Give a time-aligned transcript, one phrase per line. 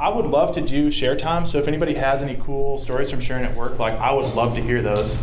[0.00, 1.44] I would love to do share time.
[1.44, 4.54] So if anybody has any cool stories from sharing at work, like I would love
[4.54, 5.18] to hear those.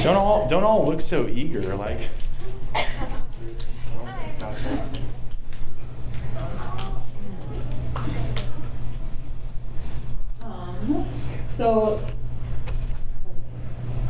[0.00, 1.74] Don't all don't all look so eager.
[1.74, 1.98] Like.
[10.44, 11.04] Um,
[11.56, 12.00] so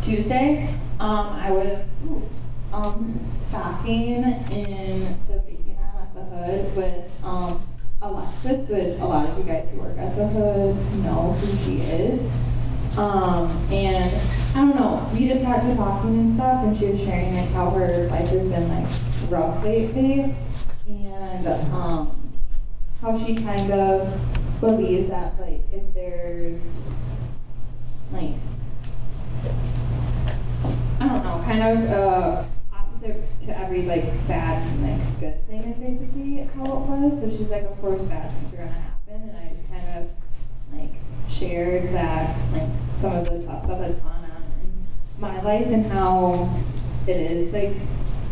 [0.03, 0.69] Tuesday,
[1.01, 1.87] um, I was
[2.77, 5.41] um, stocking in the
[5.79, 7.67] aisle at the hood with um,
[8.03, 11.81] Alexis, which a lot of you guys who work at the hood know who she
[11.81, 12.31] is.
[12.99, 14.15] Um, and
[14.55, 17.51] I don't know, we just got to talking and stuff, and she was sharing like
[17.51, 18.89] how her life has been like
[19.31, 20.35] rough lately,
[20.87, 22.33] and um,
[23.01, 26.61] how she kind of believes that like if there's
[28.13, 28.33] like
[31.01, 32.45] I don't know, kind of uh,
[33.07, 37.21] opposite to every like bad and like good thing is basically how it was.
[37.21, 40.11] So she's like, of course, bad things are gonna happen, and I just kind of
[40.79, 40.93] like
[41.29, 44.87] shared that like some of the tough stuff has gone on in
[45.19, 46.55] my life and how
[47.07, 47.75] it is like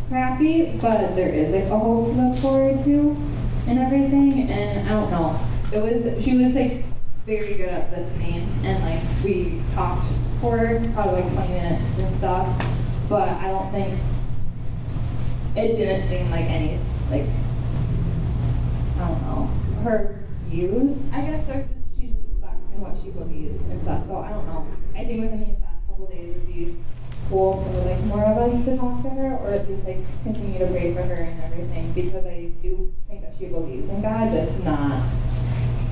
[0.09, 3.17] crappy, but there is like a hope to look forward to
[3.67, 4.51] and everything.
[4.51, 5.41] And I don't know,
[5.73, 6.85] it was she was like
[7.27, 10.07] very good at listening, and like we talked
[10.41, 12.67] for probably like 20 minutes and stuff,
[13.09, 13.99] but I don't think
[15.57, 16.79] it didn't seem like any
[17.11, 17.27] like
[18.97, 19.51] I don't know
[19.83, 20.99] her views.
[21.13, 24.07] I guess or just she just stuck in what she believes and stuff.
[24.07, 24.67] So I don't know.
[24.95, 26.77] I think within these last couple days would be
[27.29, 30.59] cool for like more of us to talk to her, or at least like continue
[30.59, 34.31] to pray for her and everything, because I do think that she believes in God,
[34.31, 35.05] just not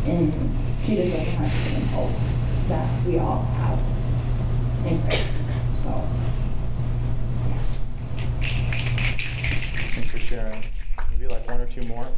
[0.06, 0.32] in
[0.82, 2.10] she just doesn't have the same hope
[2.68, 3.78] that we all have
[4.86, 5.26] in Christ.
[5.82, 6.08] So.
[9.92, 10.64] Thanks for sharing.
[11.10, 12.08] Maybe like one or two more.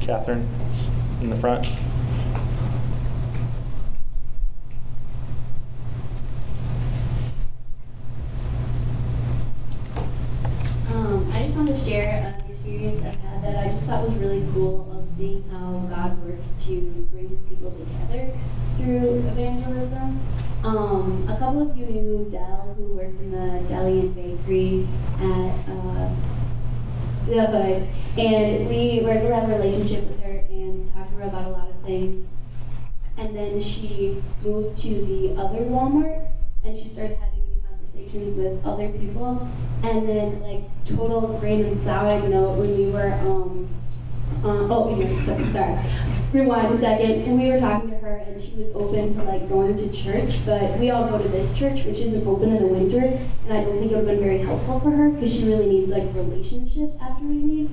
[0.00, 0.48] Catherine
[1.20, 1.66] in the front.
[10.90, 14.16] Um, I just wanted to share an experience I've had that I just thought was
[14.16, 18.32] really cool of seeing how God works to bring his people together
[18.78, 20.20] through evangelism.
[20.64, 24.86] Um, a couple of you knew Dell, who worked in the deli and bakery
[25.18, 26.10] at uh,
[27.26, 31.22] the hood, and we were to have a relationship with her and talk to her
[31.24, 32.26] about a lot of things.
[33.16, 36.28] And then she moved to the other Walmart,
[36.64, 39.48] and she started having conversations with other people.
[39.82, 43.68] And then, like, total grain and side note, when we were, um,
[44.44, 45.78] uh, oh, yeah, so, sorry,
[46.32, 47.22] rewind a second.
[47.22, 50.44] And we were talking to her, and she was open to like going to church,
[50.46, 53.64] but we all go to this church, which isn't open in the winter, and I
[53.64, 56.04] don't think it would have been very helpful for her because she really needs like
[56.14, 57.70] relationship after we leave.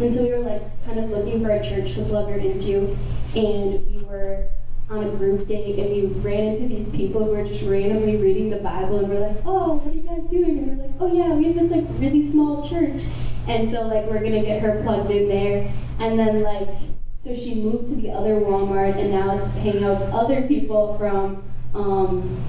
[0.00, 2.96] And so we were like kind of looking for a church to plug her into,
[3.34, 4.48] and we were
[4.90, 8.48] on a group date and we ran into these people who were just randomly reading
[8.48, 10.58] the Bible and we're like, oh, what are you guys doing?
[10.58, 13.02] And we're like, oh yeah, we have this like really small church.
[13.48, 15.72] And so like we're gonna get her plugged in there.
[15.98, 16.68] And then like
[17.14, 20.96] so she moved to the other Walmart and now is hanging out with other people
[20.96, 21.42] from
[21.74, 22.40] um,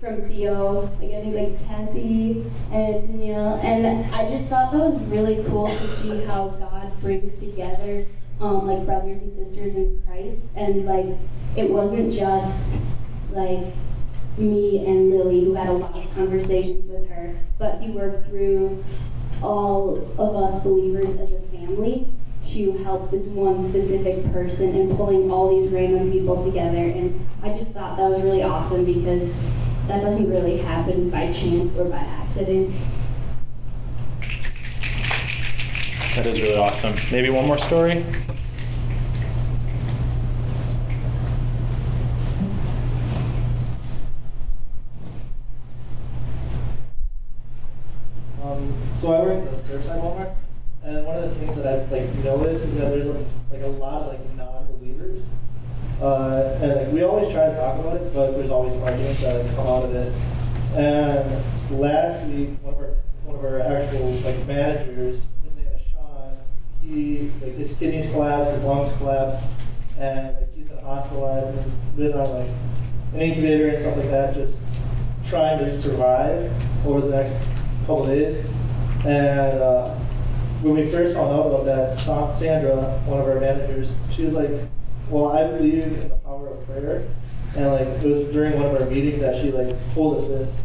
[0.00, 5.00] from CO, like I think like Cassie and know, and I just thought that was
[5.04, 8.06] really cool to see how God brings together
[8.40, 11.06] um, like brothers and sisters in Christ, and like
[11.56, 12.96] it wasn't just
[13.32, 13.74] like
[14.36, 18.84] me and Lily who had a lot of conversations with her, but he worked through
[19.42, 22.08] all of us believers as a family
[22.42, 26.78] to help this one specific person and pulling all these random people together.
[26.78, 29.34] And I just thought that was really awesome because
[29.86, 32.74] that doesn't really happen by chance or by accident.
[36.14, 36.94] That is really awesome.
[37.12, 38.04] Maybe one more story?
[48.42, 50.34] Um, so I work at the Surfside Walmart,
[50.82, 53.68] and one of the things that I've like noticed is that there's like, like a
[53.68, 55.22] lot of like non-believers,
[56.02, 59.54] uh, and like we always try to talk about it, but there's always arguments that
[59.54, 60.12] come out of it.
[60.74, 65.82] And last week, one of our one of our actual like managers, his name is
[65.92, 66.36] Sean.
[66.82, 69.46] He like his kidneys collapsed, his lungs collapsed,
[69.96, 72.48] and like he's been hospitalized and been on like
[73.14, 74.58] an incubator and stuff like that, just
[75.24, 76.50] trying to survive
[76.84, 77.46] over the next
[77.86, 78.44] couple days.
[79.08, 79.94] And uh,
[80.60, 81.88] when we first found out about that,
[82.36, 82.76] Sandra,
[83.06, 84.50] one of our managers, she was like,
[85.08, 87.08] "Well, I believe in the power of prayer.
[87.56, 90.62] And like it was during one of our meetings that she like told us this,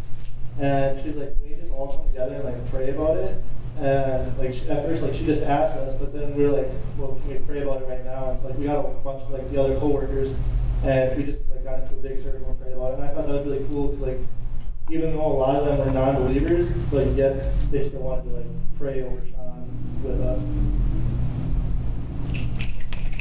[0.60, 3.42] and she's like, we just all come together and like pray about it.
[3.78, 6.70] And like she, at first, like she just asked us, but then we were like,
[6.98, 8.26] well, can we pray about it right now?
[8.26, 10.36] And it's like we got a bunch of like the other coworkers,
[10.84, 13.00] and we just like got into a big circle and prayed about it.
[13.00, 14.20] And I thought that was really cool because like
[14.94, 18.46] even though a lot of them were non-believers, but yet they still wanted to like
[18.78, 19.68] pray over Sean
[20.04, 20.40] with us.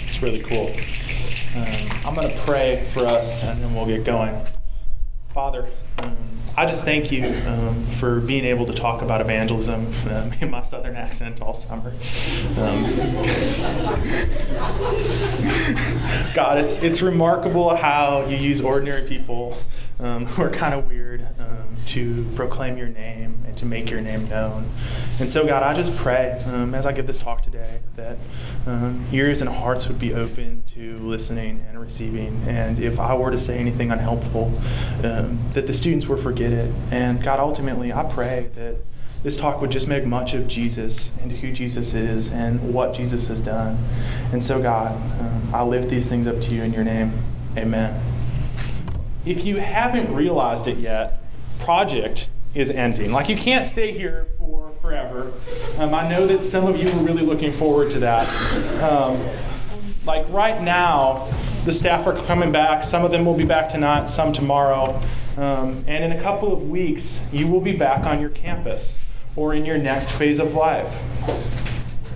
[0.06, 0.68] It's really cool.
[1.56, 4.38] Um, I'm going to pray for us and then we'll get going.
[5.32, 5.66] Father,
[5.96, 6.14] um,
[6.58, 10.62] I just thank you um, for being able to talk about evangelism um, in my
[10.64, 11.94] southern accent all summer.
[12.58, 12.84] Um,
[16.34, 19.56] God, it's, it's remarkable how you use ordinary people
[20.02, 24.00] um, who are kind of weird um, to proclaim your name and to make your
[24.00, 24.68] name known.
[25.18, 28.18] And so, God, I just pray um, as I give this talk today that
[28.66, 32.42] um, ears and hearts would be open to listening and receiving.
[32.46, 34.60] And if I were to say anything unhelpful,
[35.04, 36.72] um, that the students would forget it.
[36.90, 38.76] And God, ultimately, I pray that
[39.22, 43.28] this talk would just make much of Jesus and who Jesus is and what Jesus
[43.28, 43.78] has done.
[44.32, 47.22] And so, God, um, I lift these things up to you in your name.
[47.56, 48.11] Amen.
[49.24, 51.22] If you haven't realized it yet,
[51.60, 53.12] Project is ending.
[53.12, 55.32] Like, you can't stay here for forever.
[55.78, 58.28] Um, I know that some of you are really looking forward to that.
[58.82, 59.24] Um,
[60.04, 61.28] like, right now,
[61.64, 62.82] the staff are coming back.
[62.82, 65.00] Some of them will be back tonight, some tomorrow.
[65.36, 68.98] Um, and in a couple of weeks, you will be back on your campus
[69.36, 70.92] or in your next phase of life.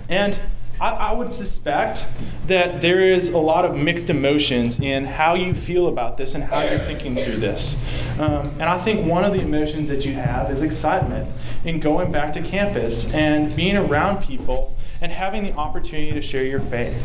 [0.09, 0.37] And
[0.79, 2.05] I, I, would suspect
[2.45, 6.43] that there is a lot of mixed emotions in how you feel about this and
[6.43, 7.81] how you're thinking through this.
[8.19, 11.31] Um, and I think one of the emotions that you have is excitement
[11.65, 16.43] in going back to campus and being around people and having the opportunity to share
[16.43, 16.95] your faith.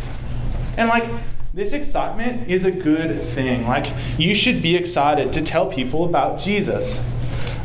[0.77, 1.09] And like,
[1.55, 3.67] this excitement is a good thing.
[3.67, 7.19] Like, you should be excited to tell people about Jesus.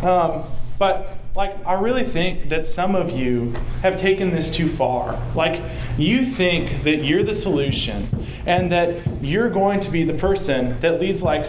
[0.04, 0.44] Um,
[0.78, 3.54] but like I really think that some of you
[3.84, 5.22] have taken this too far.
[5.36, 5.62] Like
[5.96, 11.00] you think that you're the solution and that you're going to be the person that
[11.00, 11.48] leads like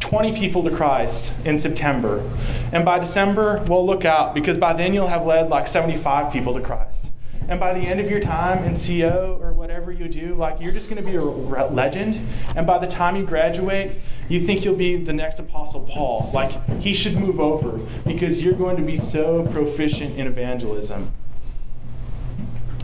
[0.00, 2.28] 20 people to Christ in September.
[2.72, 6.52] And by December, well look out because by then you'll have led like 75 people
[6.54, 7.09] to Christ.
[7.50, 10.70] And by the end of your time in CO or whatever you do, like you're
[10.70, 12.24] just going to be a legend.
[12.54, 13.96] And by the time you graduate,
[14.28, 16.30] you think you'll be the next Apostle Paul.
[16.32, 21.12] Like he should move over because you're going to be so proficient in evangelism.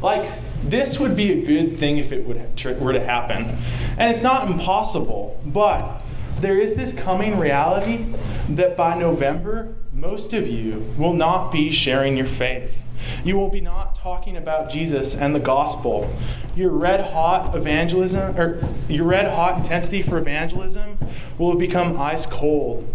[0.03, 3.57] Like this would be a good thing if it would were to happen.
[3.97, 6.03] And it's not impossible, but
[6.41, 8.06] there is this coming reality
[8.49, 12.79] that by November, most of you will not be sharing your faith.
[13.25, 16.15] You will be not talking about Jesus and the gospel.
[16.55, 20.99] Your red hot evangelism, or your red hot intensity for evangelism,
[21.38, 22.93] will have become ice cold.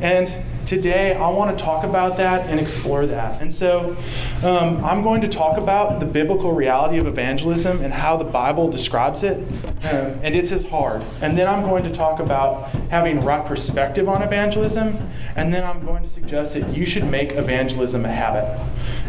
[0.00, 0.28] And
[0.70, 3.42] today I want to talk about that and explore that.
[3.42, 3.96] And so
[4.44, 8.70] um, I'm going to talk about the biblical reality of evangelism and how the Bible
[8.70, 9.38] describes it.
[9.82, 11.02] Um, and it's as hard.
[11.22, 15.10] And then I'm going to talk about having right perspective on evangelism.
[15.34, 18.56] And then I'm going to suggest that you should make evangelism a habit.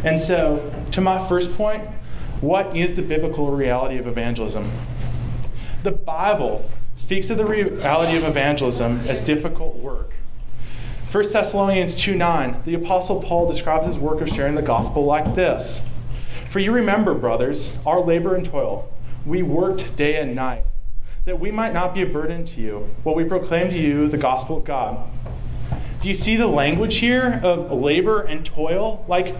[0.04, 1.88] And so, to my first point,
[2.40, 4.72] what is the biblical reality of evangelism?
[5.84, 10.16] The Bible speaks of the reality of evangelism as difficult work
[11.12, 15.36] 1 Thessalonians 2 9, the Apostle Paul describes his work of sharing the gospel like
[15.36, 15.86] this
[16.50, 18.90] For you remember, brothers, our labor and toil.
[19.26, 20.64] We worked day and night,
[21.26, 24.18] that we might not be a burden to you, while we proclaim to you the
[24.18, 25.06] gospel of God.
[26.02, 29.04] Do you see the language here of labor and toil?
[29.06, 29.36] Like,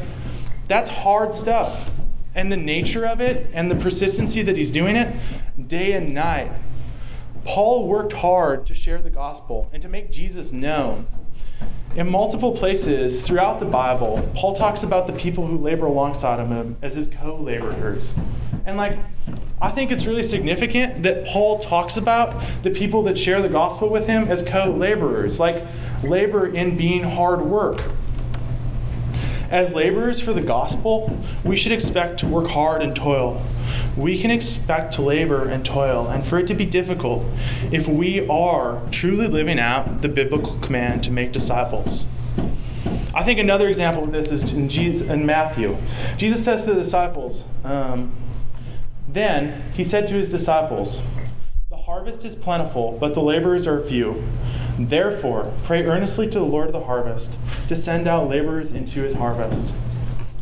[0.68, 1.90] that's hard stuff.
[2.36, 5.16] And the nature of it and the persistency that he's doing it
[5.70, 6.52] day and night.
[7.46, 11.08] Paul worked hard to share the gospel and to make Jesus known.
[11.94, 16.78] In multiple places throughout the Bible, Paul talks about the people who labor alongside him
[16.82, 18.14] as his co laborers.
[18.66, 18.98] And, like,
[19.62, 23.90] I think it's really significant that Paul talks about the people that share the gospel
[23.90, 25.66] with him as co laborers, like
[26.02, 27.82] labor in being hard work.
[29.52, 33.46] As laborers for the gospel, we should expect to work hard and toil.
[33.98, 37.26] We can expect to labor and toil and for it to be difficult
[37.70, 42.08] if we are truly living out the biblical command to make disciples.
[43.14, 45.78] I think another example of this is in, Jesus, in Matthew.
[46.16, 48.14] Jesus says to the disciples, um,
[49.06, 51.02] Then he said to his disciples,
[51.70, 54.24] The harvest is plentiful, but the laborers are few.
[54.80, 57.36] Therefore, pray earnestly to the Lord of the harvest
[57.72, 59.72] to send out laborers into his harvest.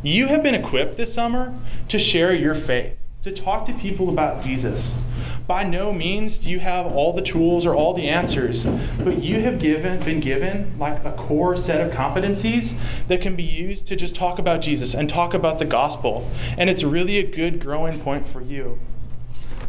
[0.02, 1.56] You have been equipped this summer
[1.88, 5.00] to share your faith, to talk to people about Jesus.
[5.46, 8.66] By no means do you have all the tools or all the answers,
[9.04, 12.76] but you have given, been given like a core set of competencies
[13.08, 16.28] that can be used to just talk about Jesus and talk about the gospel.
[16.58, 18.80] And it's really a good growing point for you.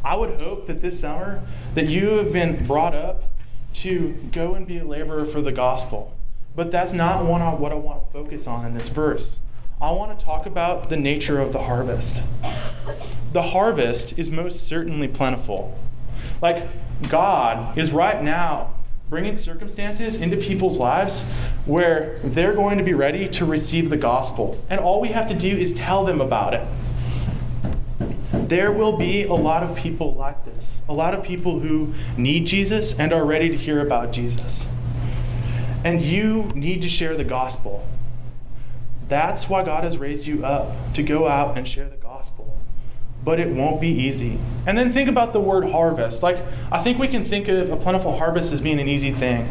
[0.02, 3.25] I would hope that this summer that you have been brought up
[3.75, 6.17] to go and be a laborer for the gospel.
[6.61, 9.38] But that's not what I, want to focus on in this verse.
[9.81, 12.23] I want to talk about the nature of the harvest.
[13.33, 15.79] The harvest is most certainly plentiful.
[16.43, 16.69] Like,
[17.09, 18.75] God is right now
[19.09, 21.23] bringing circumstances into people's lives
[21.64, 24.62] where they're going to be ready to receive the gospel.
[24.69, 26.69] And all we have to do is tell them about it.
[28.50, 32.47] There will be a lot of people like this, a lot of people who need
[32.47, 34.70] Jesus and are ready to hear about Jesus.
[35.85, 37.87] And you need to share the gospel.
[39.09, 42.57] That's why God has raised you up to go out and share the gospel.
[43.25, 44.39] But it won't be easy.
[44.67, 46.23] And then think about the word harvest.
[46.23, 49.49] Like, I think we can think of a plentiful harvest as being an easy thing.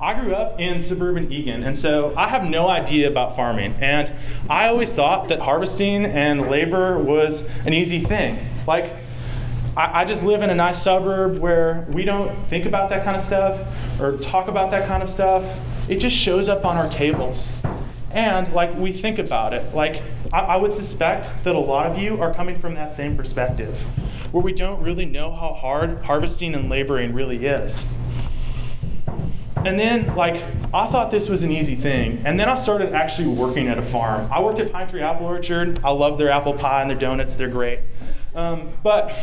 [0.00, 3.76] I grew up in suburban Eagan, and so I have no idea about farming.
[3.80, 4.12] And
[4.50, 8.38] I always thought that harvesting and labor was an easy thing.
[8.66, 8.94] Like,
[9.76, 13.16] I, I, just live in a nice suburb where we don't think about that kind
[13.16, 15.44] of stuff or talk about that kind of stuff.
[15.88, 17.50] It just shows up on our tables.
[18.10, 19.74] And like we think about it.
[19.74, 23.16] Like I, I, would suspect that a lot of you are coming from that same
[23.16, 23.74] perspective
[24.30, 27.86] where we don't really know how hard harvesting and laboring really is.
[29.56, 30.42] And then like
[30.74, 33.82] i thought this was an easy thing and then i started actually working at a
[33.82, 34.28] farm.
[34.30, 35.80] I worked at pine tree apple orchard.
[35.82, 37.36] I love their apple pie and their donuts.
[37.36, 37.78] They're great.
[38.34, 39.14] Um, but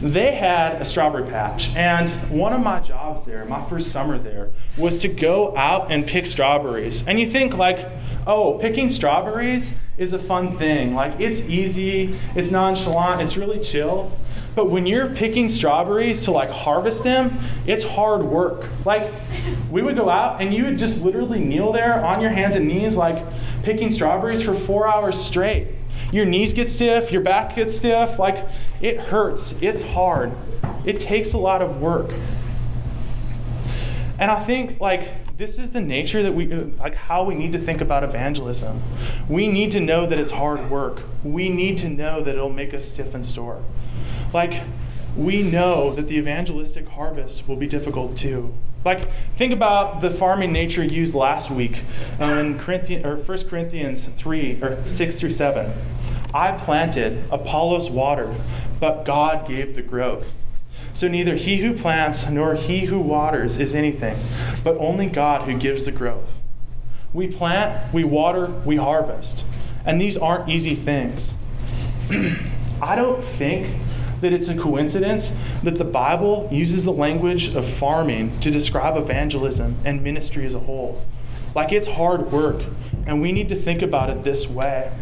[0.00, 4.48] they had a strawberry patch, and one of my jobs there, my first summer there,
[4.78, 7.06] was to go out and pick strawberries.
[7.06, 7.86] And you think, like,
[8.26, 10.94] oh, picking strawberries is a fun thing.
[10.94, 14.16] Like, it's easy, it's nonchalant, it's really chill.
[14.54, 18.68] But when you're picking strawberries to like harvest them, it's hard work.
[18.84, 19.12] Like,
[19.70, 22.66] we would go out and you would just literally kneel there on your hands and
[22.66, 23.24] knees, like
[23.62, 25.68] picking strawberries for four hours straight
[26.12, 28.18] your knees get stiff, your back gets stiff.
[28.18, 28.48] Like
[28.80, 30.32] it hurts, it's hard,
[30.84, 32.10] it takes a lot of work.
[34.18, 37.58] And I think like this is the nature that we like how we need to
[37.58, 38.82] think about evangelism.
[39.28, 41.00] We need to know that it's hard work.
[41.24, 43.64] We need to know that it'll make us stiff and sore.
[44.34, 44.62] Like
[45.16, 48.54] we know that the evangelistic harvest will be difficult too.
[48.84, 51.80] Like, think about the farming nature used last week
[52.20, 55.72] uh, in Corinthians, or 1 Corinthians 3, or 6 through 7.
[56.32, 58.36] I planted, Apollos watered,
[58.78, 60.32] but God gave the growth.
[60.92, 64.16] So neither he who plants nor he who waters is anything,
[64.64, 66.40] but only God who gives the growth.
[67.12, 69.44] We plant, we water, we harvest.
[69.84, 71.34] And these aren't easy things.
[72.82, 73.76] I don't think
[74.20, 79.76] that it's a coincidence that the Bible uses the language of farming to describe evangelism
[79.84, 81.04] and ministry as a whole.
[81.54, 82.62] Like it's hard work,
[83.06, 84.92] and we need to think about it this way.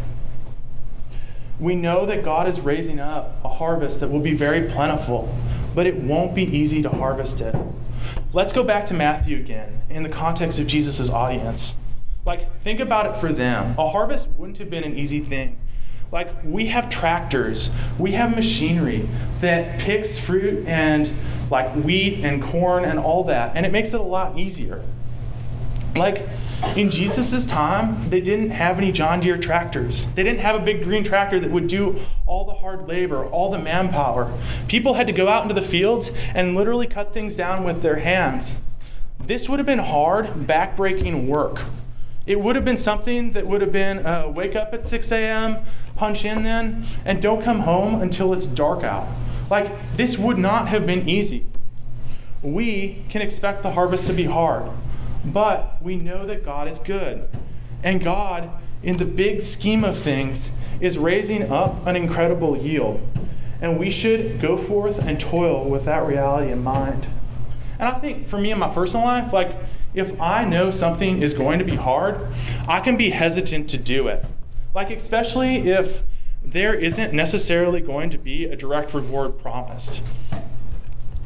[1.59, 5.35] We know that God is raising up a harvest that will be very plentiful,
[5.75, 7.53] but it won't be easy to harvest it.
[8.31, 11.75] Let's go back to Matthew again in the context of Jesus' audience.
[12.25, 13.75] Like, think about it for them.
[13.77, 15.57] A harvest wouldn't have been an easy thing.
[16.11, 19.07] Like, we have tractors, we have machinery
[19.41, 21.11] that picks fruit and
[21.51, 24.83] like wheat and corn and all that, and it makes it a lot easier.
[25.95, 26.27] Like,
[26.75, 30.07] in Jesus' time, they didn't have any John Deere tractors.
[30.13, 33.49] They didn't have a big green tractor that would do all the hard labor, all
[33.49, 34.31] the manpower.
[34.67, 37.97] People had to go out into the fields and literally cut things down with their
[37.97, 38.57] hands.
[39.19, 41.61] This would have been hard, backbreaking work.
[42.29, 45.65] It would have been something that would have been uh, wake up at 6 a.m.,
[45.95, 49.07] punch in then, and don't come home until it's dark out.
[49.49, 51.47] Like, this would not have been easy.
[52.43, 54.69] We can expect the harvest to be hard.
[55.25, 57.27] But we know that God is good.
[57.83, 58.51] And God,
[58.83, 63.01] in the big scheme of things, is raising up an incredible yield.
[63.59, 67.07] And we should go forth and toil with that reality in mind.
[67.79, 69.55] And I think for me in my personal life, like
[69.99, 72.25] if I know something is going to be hard,
[72.67, 74.25] I can be hesitant to do it.
[74.73, 76.03] Like, especially if
[76.43, 80.01] there isn't necessarily going to be a direct reward promised.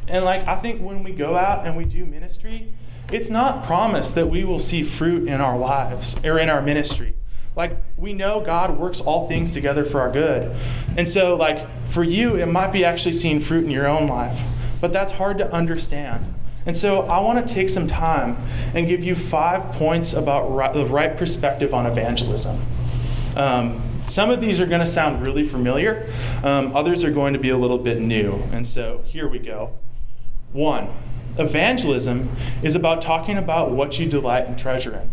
[0.08, 2.72] And like, I think when we go out and we do ministry,
[3.10, 7.14] it's not promised that we will see fruit in our lives or in our ministry.
[7.56, 10.54] Like, we know God works all things together for our good.
[10.96, 14.40] And so, like, for you, it might be actually seeing fruit in your own life,
[14.80, 16.34] but that's hard to understand.
[16.66, 18.36] And so, I want to take some time
[18.74, 22.58] and give you five points about the right perspective on evangelism.
[23.36, 26.10] Um, some of these are going to sound really familiar,
[26.42, 28.42] um, others are going to be a little bit new.
[28.52, 29.72] And so here we go.
[30.52, 30.92] One,
[31.38, 35.10] evangelism is about talking about what you delight and treasure in.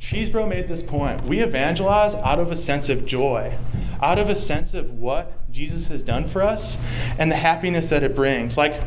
[0.00, 1.24] Cheesebro made this point.
[1.24, 3.56] We evangelize out of a sense of joy,
[4.00, 6.76] out of a sense of what Jesus has done for us
[7.18, 8.58] and the happiness that it brings.
[8.58, 8.82] Like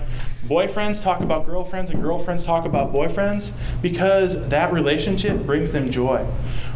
[0.50, 3.51] boyfriends talk about girlfriends and girlfriends talk about boyfriends
[3.84, 6.25] because that relationship brings them joy.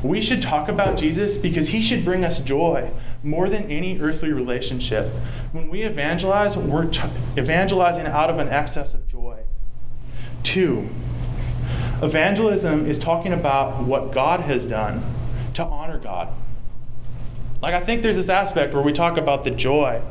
[0.04, 2.92] We should talk about Jesus because he should bring us joy
[3.24, 5.12] more than any earthly relationship.
[5.52, 6.92] When we evangelize, we're
[7.36, 9.40] evangelizing out of an excess of joy.
[10.44, 10.90] Two,
[12.04, 15.04] evangelism is talking about what God has done
[15.56, 16.30] to honor God.
[17.60, 20.02] Like, I think there's this aspect where we talk about the joy,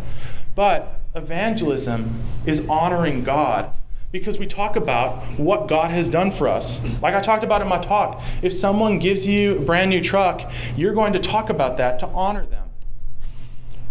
[0.56, 3.72] but evangelism is honoring God
[4.10, 6.82] because we talk about what God has done for us.
[7.00, 10.50] Like I talked about in my talk, if someone gives you a brand new truck,
[10.76, 12.68] you're going to talk about that to honor them.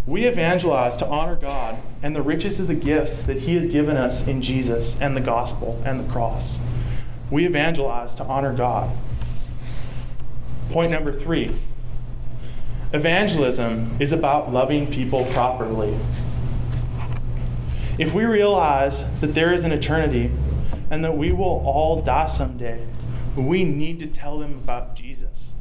[0.06, 3.98] We evangelize to honor God and the riches of the gifts that He has given
[3.98, 6.60] us in Jesus and the gospel and the cross.
[7.30, 8.96] We evangelize to honor God.
[10.72, 11.56] Point number three
[12.94, 15.98] evangelism is about loving people properly.
[18.02, 20.32] If we realize that there is an eternity
[20.90, 22.84] and that we will all die someday,
[23.36, 25.54] we need to tell them about Jesus.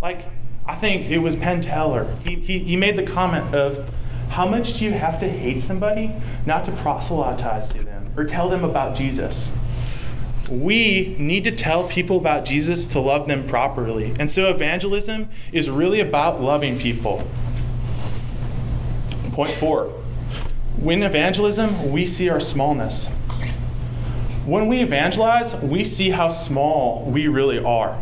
[0.00, 0.26] Like,
[0.64, 2.16] I think it was Penn Teller.
[2.22, 3.92] He, he, he made the comment of,
[4.28, 6.14] how much do you have to hate somebody
[6.46, 9.50] not to proselytize to them or tell them about Jesus?
[10.48, 14.14] We need to tell people about Jesus to love them properly.
[14.20, 17.26] And so evangelism is really about loving people.
[19.32, 19.97] Point four
[20.80, 23.08] when evangelism, we see our smallness.
[24.46, 28.00] When we evangelize, we see how small we really are.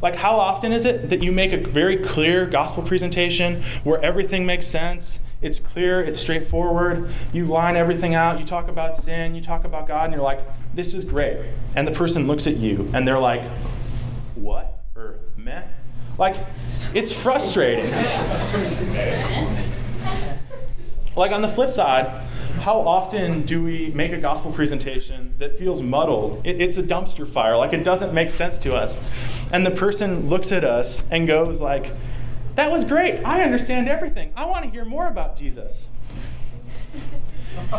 [0.00, 4.46] Like, how often is it that you make a very clear gospel presentation where everything
[4.46, 5.20] makes sense?
[5.42, 7.10] It's clear, it's straightforward.
[7.32, 8.40] You line everything out.
[8.40, 10.40] You talk about sin, you talk about God, and you're like,
[10.74, 11.38] this is great.
[11.76, 13.42] And the person looks at you and they're like,
[14.34, 14.80] what?
[14.96, 15.62] Or meh?
[16.16, 16.36] Like,
[16.94, 17.92] it's frustrating.
[21.16, 22.06] like, on the flip side,
[22.60, 26.46] how often do we make a gospel presentation that feels muddled?
[26.46, 27.56] It, it's a dumpster fire.
[27.56, 29.04] Like, it doesn't make sense to us.
[29.50, 31.90] And the person looks at us and goes, like,
[32.54, 33.22] that was great.
[33.24, 34.32] I understand everything.
[34.36, 35.88] I want to hear more about Jesus.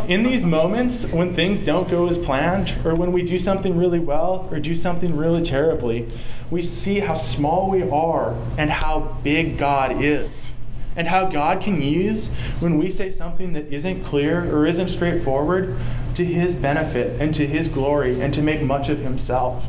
[0.07, 3.99] In these moments when things don't go as planned, or when we do something really
[3.99, 6.07] well or do something really terribly,
[6.51, 10.51] we see how small we are and how big God is.
[10.95, 12.27] And how God can use
[12.59, 15.75] when we say something that isn't clear or isn't straightforward
[16.15, 19.65] to His benefit and to His glory and to make much of Himself.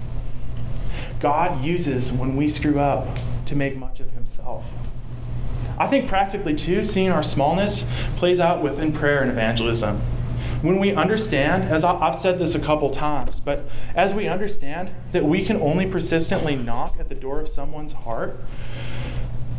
[1.20, 4.64] God uses when we screw up to make much of Himself.
[5.78, 10.02] I think practically, too, seeing our smallness plays out within prayer and evangelism.
[10.62, 15.24] When we understand, as I've said this a couple times, but as we understand that
[15.24, 18.40] we can only persistently knock at the door of someone's heart,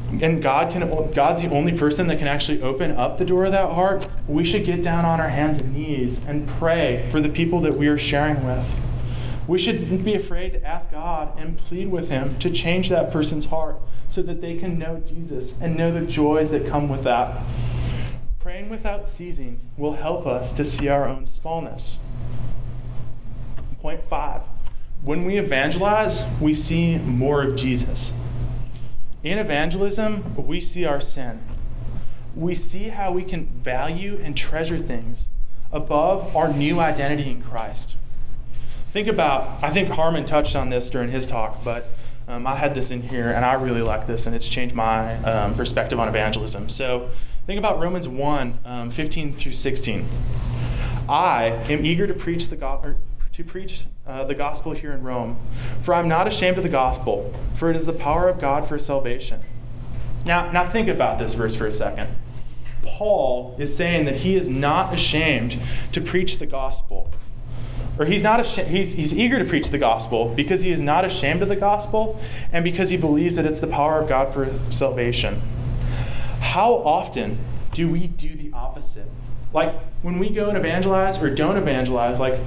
[0.10, 3.52] and God can God's the only person that can actually open up the door of
[3.52, 7.30] that heart, we should get down on our hands and knees and pray for the
[7.30, 8.66] people that we are sharing with.
[9.48, 13.46] We shouldn't be afraid to ask God and plead with Him to change that person's
[13.46, 17.44] heart so that they can know Jesus and know the joys that come with that.
[18.40, 22.00] Praying without ceasing will help us to see our own smallness.
[23.82, 24.42] Point five
[25.06, 28.12] when we evangelize, we see more of Jesus.
[29.26, 31.42] In evangelism, we see our sin.
[32.36, 35.30] We see how we can value and treasure things
[35.72, 37.96] above our new identity in Christ.
[38.94, 41.88] Think about, I think Harmon touched on this during his talk, but
[42.28, 45.16] um, I had this in here and I really like this and it's changed my
[45.24, 46.70] um, perspective on evangelism.
[46.70, 47.10] So
[47.48, 50.08] think about Romans 1 um, 15 through 16.
[51.10, 52.94] I am eager to preach the gospel.
[53.36, 55.38] To preach uh, the gospel here in Rome.
[55.84, 58.80] For I'm not ashamed of the gospel, for it is the power of God for
[58.80, 59.42] salvation.
[60.26, 62.16] Now, now think about this verse for a second.
[62.86, 65.60] Paul is saying that he is not ashamed
[65.92, 67.12] to preach the gospel
[67.98, 71.06] or he's not ashamed, he's, he's eager to preach the gospel because he is not
[71.06, 72.20] ashamed of the gospel
[72.52, 75.42] and because he believes that it's the power of God for salvation.
[76.40, 77.40] How often
[77.74, 79.08] do we do the opposite?
[79.54, 82.40] Like when we go and evangelize or don't evangelize, like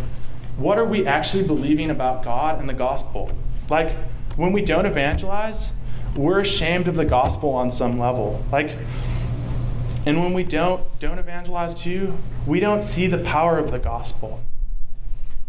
[0.58, 3.30] what are we actually believing about God and the gospel?
[3.70, 3.96] Like
[4.36, 5.70] when we don't evangelize,
[6.16, 8.44] we're ashamed of the gospel on some level.
[8.52, 8.76] Like
[10.04, 14.42] and when we don't don't evangelize too, we don't see the power of the gospel.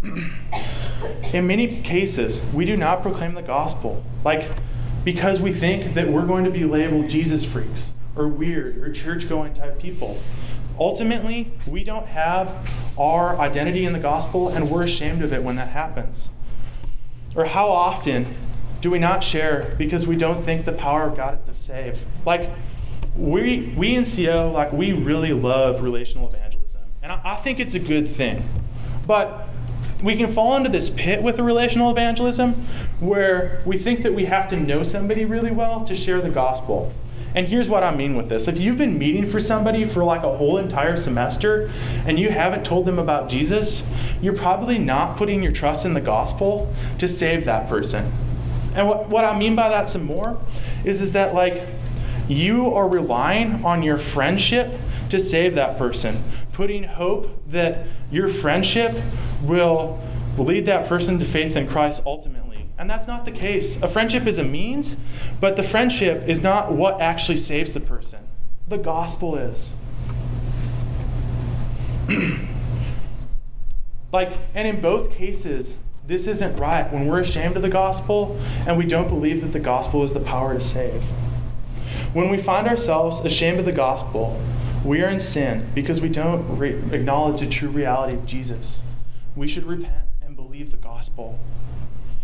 [0.03, 4.03] in many cases, we do not proclaim the gospel.
[4.23, 4.51] Like,
[5.03, 9.29] because we think that we're going to be labeled Jesus freaks, or weird or church
[9.29, 10.17] going type people.
[10.79, 15.57] Ultimately, we don't have our identity in the gospel and we're ashamed of it when
[15.57, 16.29] that happens.
[17.35, 18.35] Or how often
[18.81, 22.05] do we not share because we don't think the power of God is to save?
[22.25, 22.49] Like,
[23.15, 26.81] we, we in CO, like, we really love relational evangelism.
[27.03, 28.47] And I, I think it's a good thing.
[29.05, 29.47] But
[30.01, 32.53] we can fall into this pit with a relational evangelism
[32.99, 36.93] where we think that we have to know somebody really well to share the gospel.
[37.35, 38.47] And here's what I mean with this.
[38.47, 41.69] If you've been meeting for somebody for like a whole entire semester
[42.05, 43.83] and you haven't told them about Jesus,
[44.21, 48.11] you're probably not putting your trust in the gospel to save that person.
[48.73, 50.41] And what, what I mean by that some more
[50.83, 51.67] is, is that like
[52.27, 58.95] you are relying on your friendship to save that person, putting hope that your friendship
[59.43, 59.99] will
[60.37, 62.48] lead that person to faith in Christ ultimately.
[62.79, 63.79] And that's not the case.
[63.83, 64.95] A friendship is a means,
[65.41, 68.21] but the friendship is not what actually saves the person.
[68.69, 69.73] The gospel is.
[74.13, 75.75] like, and in both cases,
[76.07, 79.59] this isn't right when we're ashamed of the gospel and we don't believe that the
[79.59, 81.03] gospel is the power to save.
[82.13, 84.41] When we find ourselves ashamed of the gospel,
[84.85, 88.81] we are in sin because we don't re- acknowledge the true reality of Jesus.
[89.35, 91.37] We should repent and believe the gospel.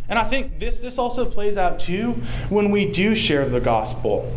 [0.07, 2.13] And I think this, this also plays out too
[2.49, 4.31] when we do share the gospel.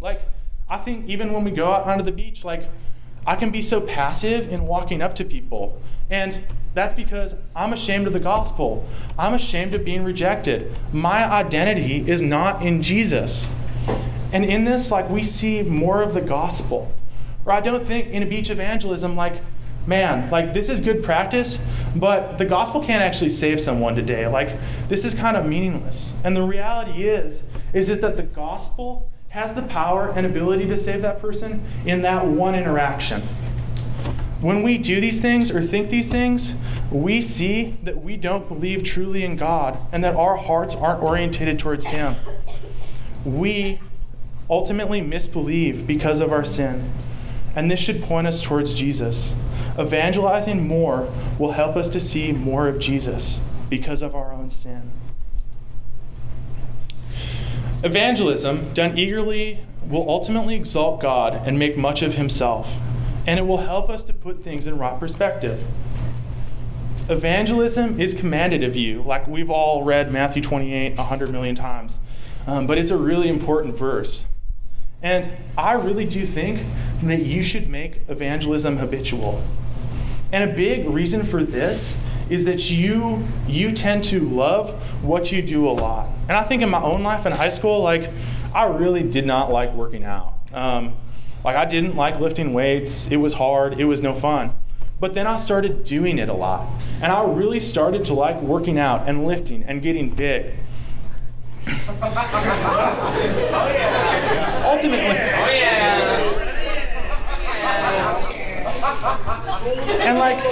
[0.00, 0.22] Like,
[0.68, 2.68] I think even when we go out onto the beach, like,
[3.26, 5.80] I can be so passive in walking up to people.
[6.10, 8.88] And that's because I'm ashamed of the gospel.
[9.18, 10.76] I'm ashamed of being rejected.
[10.92, 13.52] My identity is not in Jesus.
[14.32, 16.92] And in this, like, we see more of the gospel.
[17.44, 19.42] Or I don't think in a beach evangelism, like,
[19.86, 21.58] man, like this is good practice,
[21.94, 24.26] but the gospel can't actually save someone today.
[24.26, 26.14] Like this is kind of meaningless.
[26.24, 27.42] And the reality is,
[27.72, 32.02] is it that the gospel has the power and ability to save that person in
[32.02, 33.22] that one interaction.
[34.42, 36.52] When we do these things or think these things,
[36.90, 41.58] we see that we don't believe truly in God and that our hearts aren't orientated
[41.58, 42.14] towards Him.
[43.24, 43.80] We
[44.50, 46.92] ultimately misbelieve because of our sin.
[47.56, 49.34] And this should point us towards Jesus.
[49.78, 54.92] Evangelizing more will help us to see more of Jesus because of our own sin.
[57.82, 62.68] Evangelism, done eagerly, will ultimately exalt God and make much of Himself,
[63.26, 65.64] and it will help us to put things in right perspective.
[67.08, 71.98] Evangelism is commanded of you, like we've all read Matthew 28 100 million times,
[72.46, 74.26] um, but it's a really important verse.
[75.02, 76.64] And I really do think
[77.02, 79.42] that you should make evangelism habitual.
[80.32, 84.70] And a big reason for this is that you you tend to love
[85.04, 86.08] what you do a lot.
[86.22, 88.10] And I think in my own life in high school, like
[88.54, 90.34] I really did not like working out.
[90.52, 90.96] Um,
[91.44, 93.10] like I didn't like lifting weights.
[93.10, 93.78] It was hard.
[93.78, 94.54] It was no fun.
[95.00, 96.68] But then I started doing it a lot,
[97.02, 100.54] and I really started to like working out and lifting and getting big.
[101.66, 101.72] oh
[103.74, 104.62] yeah.
[104.64, 104.98] Ultimately.
[104.98, 106.01] Oh yeah.
[110.00, 110.42] And like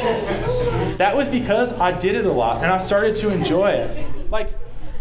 [0.99, 4.31] that was because I did it a lot and I started to enjoy it.
[4.31, 4.53] Like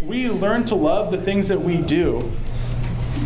[0.01, 2.31] we learn to love the things that we do.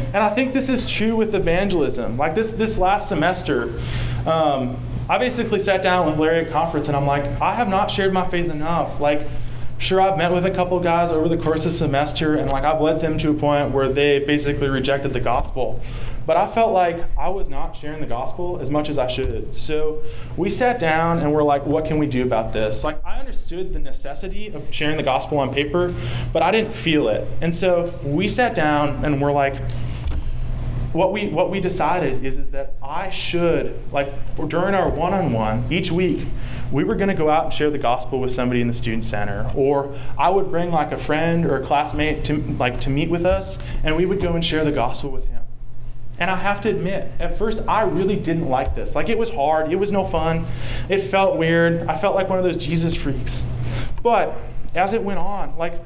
[0.08, 2.18] And I think this is true with evangelism.
[2.18, 3.80] Like this this last semester,
[4.26, 4.78] um,
[5.10, 8.14] I basically sat down with Larry at conference and I'm like, I have not shared
[8.14, 9.00] my faith enough.
[9.00, 9.28] Like
[9.84, 12.64] sure I've met with a couple guys over the course of the semester and like
[12.64, 15.82] I've led them to a point where they basically rejected the gospel.
[16.26, 19.54] But I felt like I was not sharing the gospel as much as I should.
[19.54, 20.02] So
[20.38, 22.86] we sat down and we're like, what can we do about this?
[22.86, 25.94] Like I understood the necessity of sharing the gospel on paper,
[26.32, 27.28] but I didn't feel it.
[27.42, 29.60] And so we sat down and we're like,
[30.94, 34.10] what we what we decided is is that I should like
[34.48, 36.28] during our one-on-one each week
[36.74, 39.06] we were going to go out and share the gospel with somebody in the student
[39.06, 43.12] center or I would bring like a friend or a classmate to like to meet
[43.12, 45.44] with us and we would go and share the gospel with him.
[46.18, 48.96] And I have to admit, at first I really didn't like this.
[48.96, 50.46] Like it was hard, it was no fun.
[50.90, 51.88] It felt weird.
[51.88, 53.46] I felt like one of those Jesus freaks.
[54.02, 54.36] But
[54.74, 55.80] as it went on, like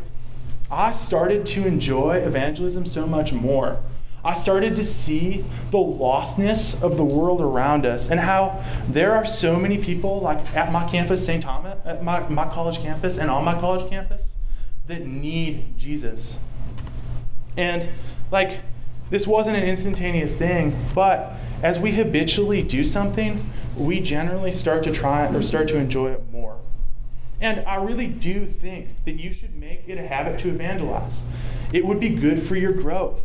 [0.72, 3.80] I started to enjoy evangelism so much more
[4.28, 9.26] I started to see the lostness of the world around us and how there are
[9.26, 11.42] so many people, like at my campus, St.
[11.42, 14.36] Thomas, at my, my college campus, and on my college campus,
[14.88, 16.40] that need Jesus.
[17.56, 17.88] And
[18.30, 18.60] like,
[19.12, 21.32] this wasn't an instantaneous thing, but
[21.64, 26.30] as we habitually do something, we generally start to try or start to enjoy it
[26.34, 26.60] more.
[27.40, 31.24] And I really do think that you should make it a habit to evangelize.
[31.72, 33.22] It would be good for your growth.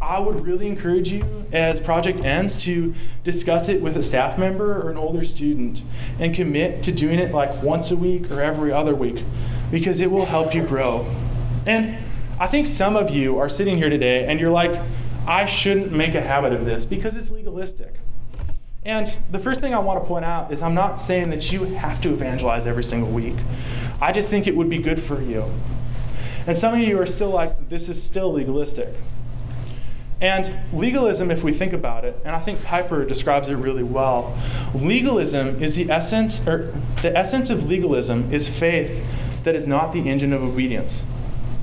[0.00, 4.80] I would really encourage you as project ends to discuss it with a staff member
[4.80, 5.82] or an older student
[6.20, 9.24] and commit to doing it like once a week or every other week
[9.70, 11.04] because it will help you grow.
[11.66, 11.98] And
[12.38, 14.80] I think some of you are sitting here today and you're like,
[15.26, 17.94] I shouldn't make a habit of this because it's legalistic.
[18.84, 21.64] And the first thing I want to point out is I'm not saying that you
[21.64, 23.36] have to evangelize every single week.
[24.00, 25.44] I just think it would be good for you.
[26.46, 28.88] And some of you are still like, this is still legalistic.
[30.20, 34.36] And legalism, if we think about it, and I think Piper describes it really well,
[34.74, 39.06] legalism is the essence, or the essence of legalism is faith
[39.44, 41.04] that is not the engine of obedience.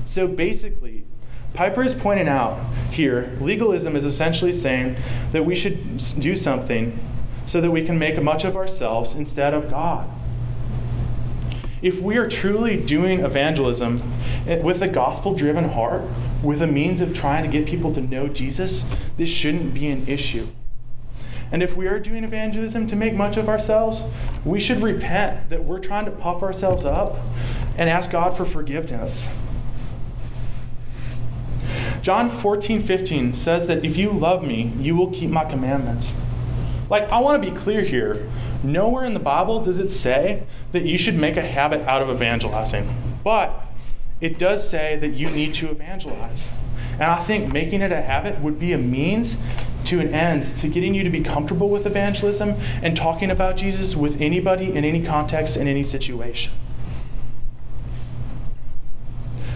[0.06, 1.04] So basically,
[1.52, 2.58] Piper is pointing out
[2.90, 4.96] here legalism is essentially saying
[5.32, 6.98] that we should do something
[7.46, 10.10] so that we can make much of ourselves instead of God.
[11.82, 14.02] If we are truly doing evangelism
[14.46, 16.02] eh, with a gospel driven heart,
[16.46, 20.06] with a means of trying to get people to know Jesus, this shouldn't be an
[20.06, 20.46] issue.
[21.52, 24.02] And if we are doing evangelism to make much of ourselves,
[24.44, 27.16] we should repent that we're trying to puff ourselves up
[27.76, 29.28] and ask God for forgiveness.
[32.02, 36.16] John 14, 15 says that if you love me, you will keep my commandments.
[36.88, 38.28] Like, I want to be clear here.
[38.62, 42.10] Nowhere in the Bible does it say that you should make a habit out of
[42.10, 43.18] evangelizing.
[43.24, 43.65] But
[44.20, 46.48] it does say that you need to evangelize.
[46.92, 49.42] And I think making it a habit would be a means
[49.84, 53.94] to an end to getting you to be comfortable with evangelism and talking about Jesus
[53.94, 56.52] with anybody in any context in any situation.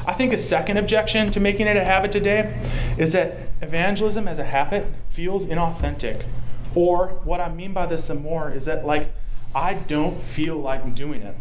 [0.07, 2.59] I think a second objection to making it a habit today
[2.99, 6.25] is that evangelism as a habit feels inauthentic.
[6.75, 9.12] Or what I mean by this some more is that, like,
[9.55, 11.37] I don't feel like doing it.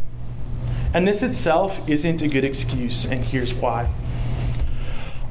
[0.93, 3.89] And this itself isn't a good excuse, and here's why.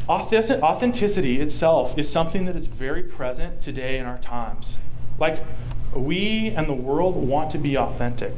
[0.09, 4.79] Authenticity itself is something that is very present today in our times.
[5.19, 5.45] Like,
[5.93, 8.35] we and the world want to be authentic.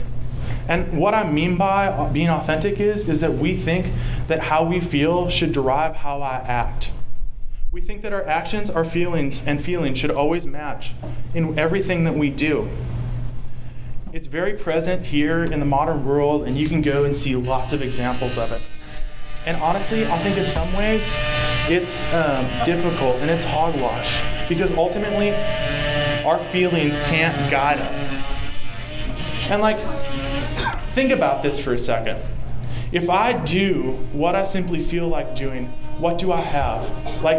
[0.66, 3.92] And what I mean by being authentic is, is that we think
[4.28, 6.90] that how we feel should derive how I act.
[7.70, 10.92] We think that our actions, our feelings, and feelings should always match
[11.34, 12.68] in everything that we do.
[14.12, 17.72] It's very present here in the modern world, and you can go and see lots
[17.72, 18.60] of examples of it.
[19.46, 21.14] And honestly, I think in some ways
[21.68, 25.30] it's um, difficult and it's hogwash because ultimately
[26.24, 28.14] our feelings can't guide us.
[29.48, 29.78] And like,
[30.90, 32.20] think about this for a second.
[32.90, 35.66] If I do what I simply feel like doing,
[36.00, 37.22] what do I have?
[37.22, 37.38] Like,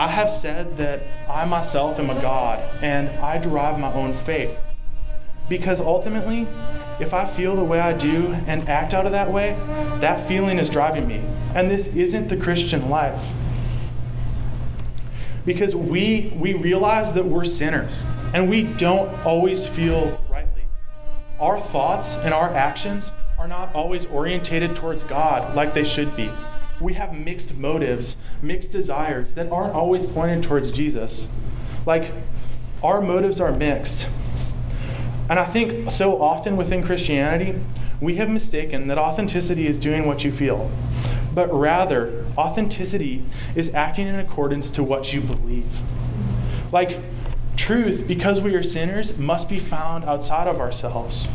[0.00, 4.58] I have said that I myself am a God and I derive my own faith.
[5.48, 6.46] Because ultimately,
[7.00, 9.56] if I feel the way I do and act out of that way,
[10.00, 11.22] that feeling is driving me.
[11.54, 13.22] And this isn't the Christian life.
[15.44, 20.64] Because we, we realize that we're sinners and we don't always feel rightly.
[21.38, 26.30] Our thoughts and our actions are not always orientated towards God like they should be.
[26.80, 31.30] We have mixed motives, mixed desires that aren't always pointed towards Jesus.
[31.84, 32.10] Like,
[32.82, 34.08] our motives are mixed.
[35.28, 37.58] And I think so often within Christianity,
[38.00, 40.70] we have mistaken that authenticity is doing what you feel,
[41.34, 45.78] but rather, authenticity is acting in accordance to what you believe.
[46.72, 47.00] Like,
[47.56, 51.28] truth, because we are sinners, must be found outside of ourselves.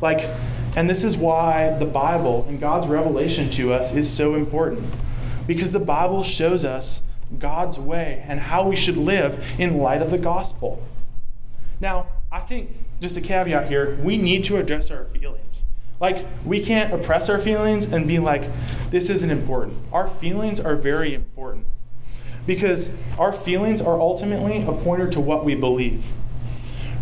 [0.00, 0.28] Like,
[0.76, 4.92] and this is why the Bible and God's revelation to us is so important.
[5.46, 7.02] Because the Bible shows us
[7.38, 10.82] God's way and how we should live in light of the gospel.
[11.80, 15.64] Now, I think, just a caveat here, we need to address our feelings.
[16.00, 18.50] Like, we can't oppress our feelings and be like,
[18.90, 19.78] this isn't important.
[19.92, 21.66] Our feelings are very important
[22.46, 26.04] because our feelings are ultimately a pointer to what we believe.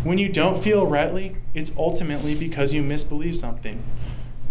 [0.03, 3.83] When you don't feel rightly, it's ultimately because you misbelieve something.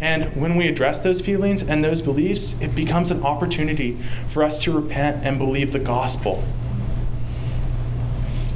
[0.01, 3.97] And when we address those feelings and those beliefs, it becomes an opportunity
[4.29, 6.45] for us to repent and believe the gospel.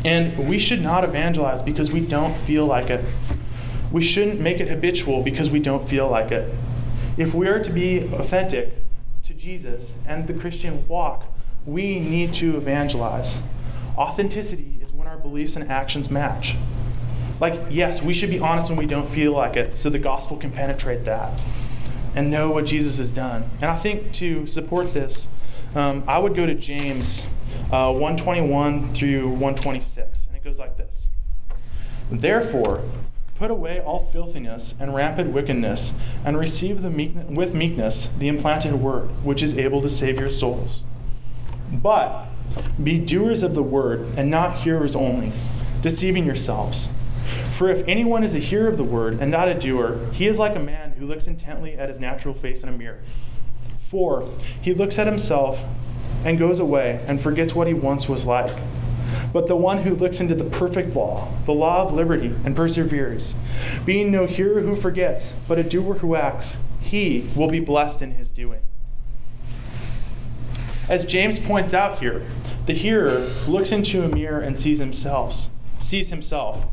[0.05, 3.05] And we should not evangelize because we don't feel like it.
[3.91, 6.55] We shouldn't make it habitual because we don't feel like it.
[7.17, 8.75] If we are to be authentic
[9.25, 11.25] to Jesus and the Christian walk,
[11.67, 13.43] we need to evangelize.
[13.97, 16.55] Authenticity is when our beliefs and actions match.
[17.41, 20.37] Like, yes, we should be honest when we don't feel like it so the gospel
[20.37, 21.43] can penetrate that
[22.15, 23.51] and know what Jesus has done.
[23.61, 25.29] And I think to support this,
[25.75, 27.27] um, I would go to James
[27.73, 30.27] uh, 121 through 126.
[30.27, 31.09] And it goes like this
[32.11, 32.83] Therefore,
[33.39, 35.93] put away all filthiness and rampant wickedness,
[36.25, 40.31] and receive the meek- with meekness the implanted word, which is able to save your
[40.31, 40.83] souls.
[41.73, 42.27] But
[42.83, 45.33] Be doers of the word and not hearers only,
[45.83, 46.89] deceiving yourselves.
[47.57, 50.39] For if anyone is a hearer of the word and not a doer, he is
[50.39, 53.03] like a man who looks intently at his natural face in a mirror.
[53.91, 54.31] For
[54.61, 55.59] he looks at himself
[56.25, 58.57] and goes away and forgets what he once was like.
[59.33, 63.35] But the one who looks into the perfect law, the law of liberty, and perseveres,
[63.85, 68.13] being no hearer who forgets, but a doer who acts, he will be blessed in
[68.13, 68.61] his doing.
[70.89, 72.25] As James points out here,
[72.67, 76.65] the hearer looks into a mirror and sees himself, sees himself.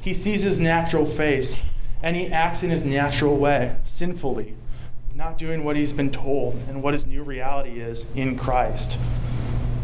[0.00, 1.62] He sees his natural face
[2.02, 4.56] and he acts in his natural way, sinfully,
[5.14, 8.96] not doing what he's been told and what his new reality is in Christ.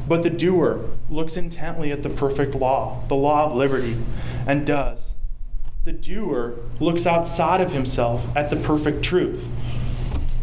[0.08, 3.96] But the doer looks intently at the perfect law, the law of liberty,
[4.46, 5.14] and does.
[5.84, 9.46] The doer looks outside of himself at the perfect truth,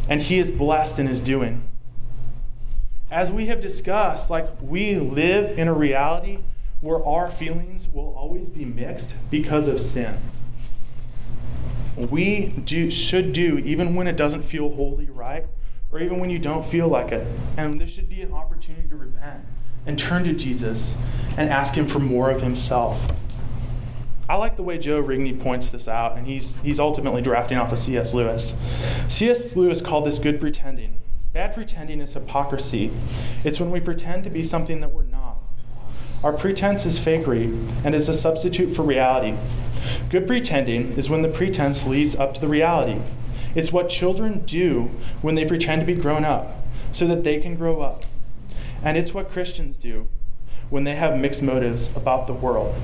[0.08, 1.68] and he is blessed in his doing.
[3.10, 6.40] As we have discussed, like we live in a reality
[6.82, 10.18] where our feelings will always be mixed because of sin.
[11.96, 15.46] We do, should do even when it doesn't feel wholly right,
[15.92, 17.26] or even when you don't feel like it.
[17.58, 19.46] And this should be an opportunity to repent
[19.86, 20.98] and turn to Jesus
[21.38, 23.12] and ask Him for more of Himself.
[24.28, 27.72] I like the way Joe Rigney points this out, and he's, he's ultimately drafting off
[27.72, 28.14] of C.S.
[28.14, 28.60] Lewis.
[29.08, 29.56] C.S.
[29.56, 30.98] Lewis called this good pretending.
[31.32, 32.92] Bad pretending is hypocrisy.
[33.44, 35.38] It's when we pretend to be something that we're not.
[36.24, 39.38] Our pretense is fakery and is a substitute for reality.
[40.10, 43.02] Good pretending is when the pretense leads up to the reality.
[43.56, 47.56] It's what children do when they pretend to be grown up so that they can
[47.56, 48.06] grow up.
[48.84, 50.08] And it's what Christians do
[50.70, 52.76] when they have mixed motives about the world.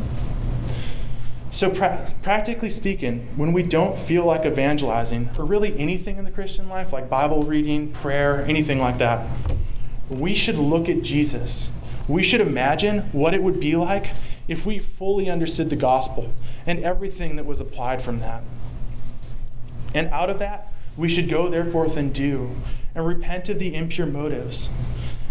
[1.52, 6.32] So, pra- practically speaking, when we don't feel like evangelizing, or really anything in the
[6.32, 9.28] Christian life, like Bible reading, prayer, anything like that,
[10.10, 11.72] we should look at Jesus.
[12.08, 14.08] We should imagine what it would be like
[14.48, 16.34] if we fully understood the gospel
[16.66, 18.44] and everything that was applied from that.
[19.94, 22.56] And out of that, we should go therefore and do
[22.94, 24.70] and repent of the impure motives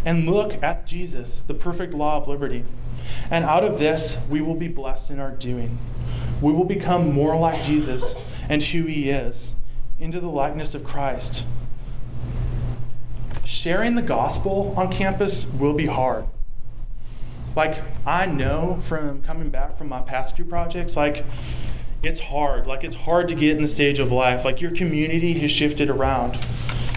[0.05, 2.65] and look at Jesus, the perfect law of liberty.
[3.31, 5.79] And out of this, we will be blessed in our doing.
[6.41, 8.17] We will become more like Jesus
[8.49, 9.55] and who he is,
[9.99, 11.45] into the likeness of Christ.
[13.45, 16.25] Sharing the gospel on campus will be hard.
[17.57, 21.25] Like, I know from coming back from my past two projects, like,
[22.03, 22.67] it's hard.
[22.67, 24.45] Like, it's hard to get in the stage of life.
[24.45, 26.39] Like, your community has shifted around.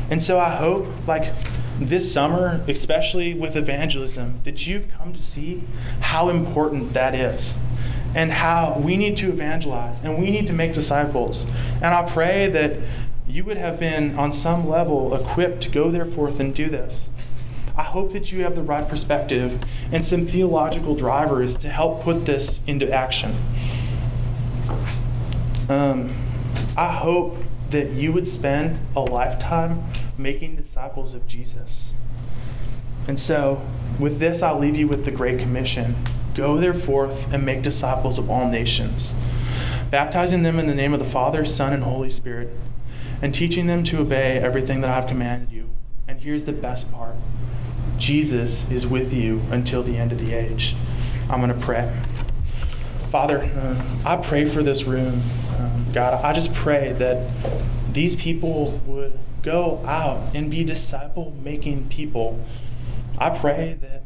[0.09, 1.33] And so I hope, like,
[1.79, 5.63] this summer, especially with evangelism, that you've come to see
[6.01, 7.57] how important that is
[8.15, 11.47] and how we need to evangelize and we need to make disciples.
[11.81, 12.77] And I pray that
[13.27, 17.09] you would have been, on some level, equipped to go there forth and do this.
[17.75, 22.25] I hope that you have the right perspective and some theological drivers to help put
[22.25, 23.36] this into action.
[25.69, 26.15] Um,
[26.77, 27.38] I hope
[27.71, 29.83] that you would spend a lifetime
[30.17, 31.95] making disciples of Jesus.
[33.07, 33.65] And so,
[33.99, 35.95] with this, I'll leave you with the Great Commission
[36.36, 39.13] Go therefore and make disciples of all nations,
[39.91, 42.49] baptizing them in the name of the Father, Son, and Holy Spirit,
[43.21, 45.69] and teaching them to obey everything that I've commanded you.
[46.07, 47.15] And here's the best part
[47.97, 50.75] Jesus is with you until the end of the age.
[51.29, 51.93] I'm going to pray.
[53.10, 55.21] Father, uh, I pray for this room.
[55.60, 57.32] Um, God, I just pray that
[57.91, 62.43] these people would go out and be disciple making people.
[63.17, 64.03] I pray that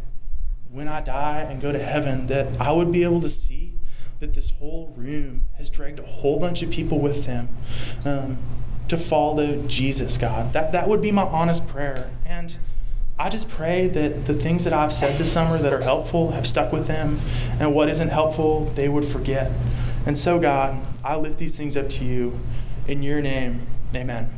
[0.70, 3.74] when I die and go to heaven, that I would be able to see
[4.20, 7.50] that this whole room has dragged a whole bunch of people with them
[8.04, 8.38] um,
[8.88, 10.54] to follow Jesus, God.
[10.54, 12.10] That, that would be my honest prayer.
[12.26, 12.58] And
[13.20, 16.46] I just pray that the things that I've said this summer that are helpful have
[16.46, 17.20] stuck with them,
[17.60, 19.52] and what isn't helpful, they would forget.
[20.06, 22.40] And so, God, I lift these things up to you.
[22.88, 24.37] In your name, amen.